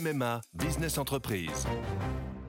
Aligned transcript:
MMA 0.00 0.40
Business 0.54 0.96
Entreprise. 0.96 1.66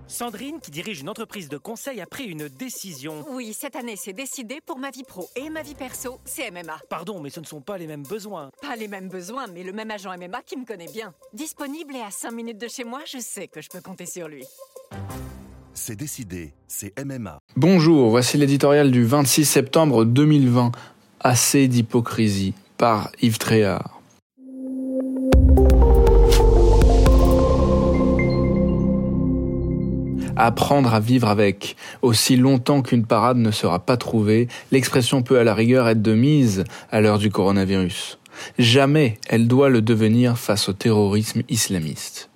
Sandrine, 0.08 0.60
qui 0.62 0.72
dirige 0.72 1.02
une 1.02 1.10
entreprise 1.10 1.50
de 1.50 1.58
conseil, 1.58 2.00
a 2.00 2.06
pris 2.06 2.26
une 2.26 2.48
décision. 2.48 3.26
Oui, 3.32 3.54
cette 3.54 3.76
année, 3.76 3.96
c'est 3.98 4.14
décidé 4.14 4.60
pour 4.66 4.78
ma 4.78 4.90
vie 4.90 5.04
pro 5.04 5.30
et 5.36 5.50
ma 5.50 5.62
vie 5.62 5.76
perso, 5.76 6.20
c'est 6.24 6.50
MMA. 6.50 6.80
Pardon, 6.90 7.20
mais 7.20 7.30
ce 7.30 7.40
ne 7.40 7.46
sont 7.46 7.62
pas 7.62 7.78
les 7.78 7.88
mêmes 7.88 8.04
besoins. 8.04 8.52
Pas 8.62 8.76
les 8.76 8.88
mêmes 8.88 9.10
besoins, 9.10 9.48
mais 9.48 9.64
le 9.64 9.74
même 9.74 9.92
agent 9.92 10.10
MMA 10.18 10.42
qui 10.46 10.58
me 10.58 10.66
connaît 10.66 10.92
bien. 10.92 11.14
Disponible 11.34 11.96
et 11.96 12.02
à 12.02 12.12
5 12.12 12.32
minutes 12.32 12.60
de 12.60 12.68
chez 12.68 12.84
moi, 12.84 13.02
je 13.06 13.20
sais 13.20 13.48
que 13.48 13.62
je 13.62 13.70
peux 13.70 13.82
compter 13.82 14.06
sur 14.06 14.28
lui. 14.28 14.46
C'est 15.74 15.96
décidé, 15.96 16.54
c'est 16.68 16.94
MMA. 17.04 17.40
Bonjour, 17.56 18.10
voici 18.10 18.38
l'éditorial 18.38 18.92
du 18.92 19.04
26 19.04 19.46
septembre 19.46 20.06
2020. 20.06 20.72
Assez 21.20 21.68
d'hypocrisie 21.68 22.54
par 22.78 23.12
Yves 23.22 23.38
Tréhard. 23.38 24.01
Apprendre 30.46 30.94
à 30.94 31.00
vivre 31.00 31.28
avec. 31.28 31.76
Aussi 32.02 32.36
longtemps 32.36 32.82
qu'une 32.82 33.06
parade 33.06 33.38
ne 33.38 33.52
sera 33.52 33.80
pas 33.80 33.98
trouvée, 33.98 34.48
l'expression 34.72 35.22
peut 35.22 35.40
à 35.40 35.44
la 35.44 35.54
rigueur 35.54 35.88
être 35.88 36.02
de 36.02 36.14
mise 36.14 36.64
à 36.92 37.02
l'heure 37.02 37.20
du 37.20 37.30
coronavirus. 37.30 38.20
Jamais 38.58 39.18
elle 39.30 39.48
doit 39.48 39.70
le 39.70 39.82
devenir 39.82 40.38
face 40.38 40.70
au 40.70 40.74
terrorisme 40.74 41.44
islamiste. 41.50 42.30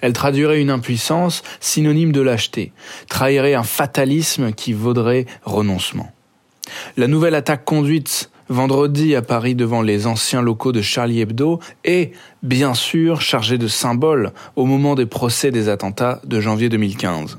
Elle 0.00 0.12
traduirait 0.12 0.60
une 0.60 0.70
impuissance 0.70 1.42
synonyme 1.60 2.12
de 2.12 2.20
lâcheté, 2.20 2.72
trahirait 3.08 3.54
un 3.54 3.62
fatalisme 3.62 4.52
qui 4.52 4.72
vaudrait 4.72 5.26
renoncement. 5.44 6.12
La 6.96 7.06
nouvelle 7.06 7.34
attaque 7.34 7.64
conduite 7.64 8.30
vendredi 8.52 9.16
à 9.16 9.22
Paris 9.22 9.54
devant 9.54 9.82
les 9.82 10.06
anciens 10.06 10.42
locaux 10.42 10.72
de 10.72 10.82
Charlie 10.82 11.20
Hebdo 11.20 11.58
est, 11.84 12.12
bien 12.42 12.74
sûr, 12.74 13.20
chargée 13.20 13.58
de 13.58 13.66
symboles 13.66 14.32
au 14.54 14.66
moment 14.66 14.94
des 14.94 15.06
procès 15.06 15.50
des 15.50 15.68
attentats 15.68 16.20
de 16.24 16.40
janvier 16.40 16.68
2015. 16.68 17.38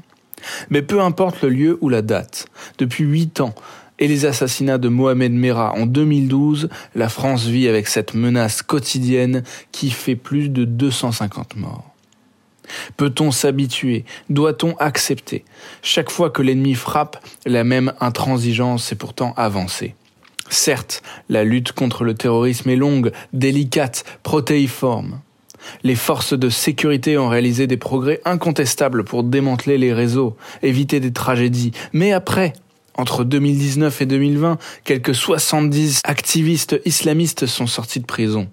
Mais 0.69 0.81
peu 0.81 0.99
importe 0.99 1.41
le 1.41 1.49
lieu 1.49 1.77
ou 1.81 1.89
la 1.89 2.01
date, 2.01 2.47
depuis 2.77 3.05
huit 3.05 3.39
ans, 3.39 3.55
et 3.99 4.07
les 4.07 4.25
assassinats 4.25 4.79
de 4.79 4.89
Mohamed 4.89 5.31
Merah 5.31 5.73
en 5.75 5.85
2012, 5.85 6.67
la 6.95 7.09
France 7.09 7.45
vit 7.45 7.67
avec 7.67 7.87
cette 7.87 8.15
menace 8.15 8.61
quotidienne 8.61 9.43
qui 9.71 9.91
fait 9.91 10.15
plus 10.15 10.49
de 10.49 10.65
250 10.65 11.55
morts. 11.55 11.89
Peut-on 12.97 13.31
s'habituer 13.31 14.03
Doit-on 14.29 14.75
accepter? 14.77 15.45
Chaque 15.83 16.09
fois 16.09 16.31
que 16.31 16.41
l'ennemi 16.41 16.73
frappe, 16.73 17.17
la 17.45 17.63
même 17.63 17.93
intransigeance 17.99 18.91
est 18.91 18.95
pourtant 18.95 19.33
avancée. 19.37 19.95
Certes, 20.53 21.01
la 21.29 21.43
lutte 21.43 21.71
contre 21.71 22.03
le 22.03 22.13
terrorisme 22.13 22.69
est 22.69 22.75
longue, 22.75 23.11
délicate, 23.33 24.05
protéiforme. 24.21 25.19
Les 25.83 25.95
forces 25.95 26.37
de 26.37 26.49
sécurité 26.49 27.17
ont 27.17 27.27
réalisé 27.27 27.65
des 27.65 27.75
progrès 27.75 28.21
incontestables 28.23 29.03
pour 29.03 29.23
démanteler 29.23 29.79
les 29.79 29.93
réseaux, 29.93 30.37
éviter 30.61 30.99
des 30.99 31.11
tragédies. 31.11 31.71
Mais 31.91 32.11
après, 32.11 32.53
entre 32.95 33.23
2019 33.23 34.03
et 34.03 34.05
2020, 34.05 34.59
quelques 34.83 35.15
70 35.15 36.01
activistes 36.03 36.79
islamistes 36.85 37.47
sont 37.47 37.67
sortis 37.67 37.99
de 37.99 38.05
prison. 38.05 38.47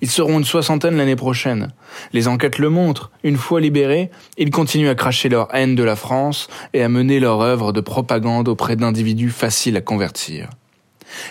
Ils 0.00 0.10
seront 0.10 0.38
une 0.38 0.44
soixantaine 0.44 0.96
l'année 0.96 1.16
prochaine. 1.16 1.72
Les 2.12 2.28
enquêtes 2.28 2.58
le 2.58 2.70
montrent. 2.70 3.10
Une 3.24 3.36
fois 3.36 3.60
libérés, 3.60 4.12
ils 4.38 4.52
continuent 4.52 4.90
à 4.90 4.94
cracher 4.94 5.28
leur 5.28 5.52
haine 5.52 5.74
de 5.74 5.82
la 5.82 5.96
France 5.96 6.46
et 6.72 6.84
à 6.84 6.88
mener 6.88 7.18
leur 7.18 7.40
œuvre 7.40 7.72
de 7.72 7.80
propagande 7.80 8.46
auprès 8.46 8.76
d'individus 8.76 9.30
faciles 9.30 9.76
à 9.76 9.80
convertir. 9.80 10.48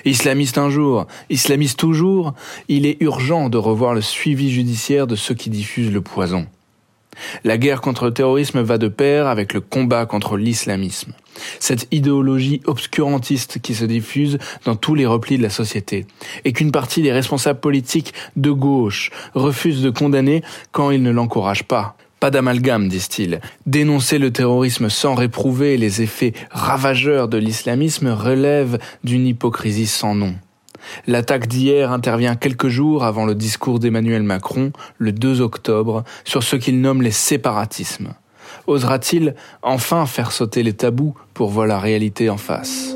Islamiste 0.06 0.58
un 0.58 0.70
jour, 0.70 1.08
islamiste 1.30 1.80
toujours, 1.80 2.34
il 2.68 2.86
est 2.86 2.98
urgent 3.02 3.50
de 3.50 3.58
revoir 3.58 3.94
le 3.94 4.02
suivi 4.02 4.52
judiciaire 4.52 5.08
de 5.08 5.16
ceux 5.16 5.36
qui 5.36 5.50
diffusent 5.50 5.92
le 5.92 6.02
poison. 6.02 6.48
La 7.44 7.58
guerre 7.58 7.82
contre 7.82 8.06
le 8.06 8.14
terrorisme 8.14 8.62
va 8.62 8.78
de 8.78 8.88
pair 8.88 9.28
avec 9.28 9.54
le 9.54 9.62
combat 9.62 10.06
contre 10.06 10.38
l'islamisme. 10.38 11.14
Cette 11.60 11.88
idéologie 11.92 12.62
obscurantiste 12.66 13.60
qui 13.62 13.76
se 13.76 13.86
diffuse 13.86 14.38
dans 14.66 14.76
tous 14.76 14.96
les 14.96 15.06
replis 15.06 15.38
de 15.38 15.44
la 15.44 15.50
société, 15.50 16.06
et 16.46 16.54
qu'une 16.54 16.72
partie 16.72 17.02
des 17.02 17.12
responsables 17.12 17.60
politiques 17.60 18.14
de 18.36 18.52
gauche 18.52 19.12
refusent 19.34 19.82
de 19.82 19.90
condamner 19.90 20.44
quand 20.72 20.92
ils 20.92 21.04
ne 21.04 21.12
l'encouragent 21.12 21.68
pas. 21.68 21.96
Pas 22.22 22.30
d'amalgame, 22.30 22.88
disent-ils. 22.88 23.42
Dénoncer 23.66 24.20
le 24.20 24.32
terrorisme 24.32 24.90
sans 24.90 25.16
réprouver 25.16 25.76
les 25.76 26.04
effets 26.04 26.34
ravageurs 26.52 27.28
de 27.28 27.40
l'islamisme 27.40 28.10
relève 28.10 28.78
d'une 29.04 29.26
hypocrisie 29.26 29.88
sans 29.88 30.14
nom. 30.14 30.36
L'attaque 31.08 31.48
d'hier 31.48 31.92
intervient 31.92 32.36
quelques 32.36 32.68
jours 32.68 33.06
avant 33.06 33.26
le 33.26 33.34
discours 33.34 33.80
d'Emmanuel 33.80 34.22
Macron, 34.22 34.72
le 35.00 35.12
2 35.12 35.42
octobre, 35.42 36.04
sur 36.24 36.44
ce 36.44 36.56
qu'il 36.56 36.80
nomme 36.80 37.02
les 37.02 37.10
séparatismes. 37.10 38.14
Osera-t-il 38.68 39.34
enfin 39.64 40.06
faire 40.06 40.32
sauter 40.32 40.62
les 40.62 40.74
tabous 40.74 41.16
pour 41.34 41.50
voir 41.50 41.66
la 41.66 41.80
réalité 41.80 42.30
en 42.30 42.38
face? 42.38 42.91